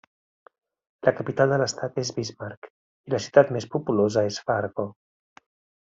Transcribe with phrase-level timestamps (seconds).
[1.09, 2.71] La capital de l'estat és Bismarck
[3.11, 4.89] i la ciutat més populosa és Fargo.